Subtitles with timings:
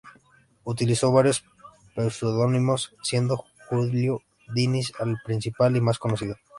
[0.63, 1.45] Utilizó varios
[1.95, 6.37] pseudónimos, siendo Júlio Dinis el principal y más conocido.